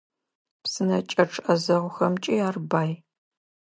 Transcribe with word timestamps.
Псынэкӏэчъ 0.61 1.37
ӏэзэгъухэмкӏи 1.43 2.35
ар 2.47 2.57
бай. 2.69 2.91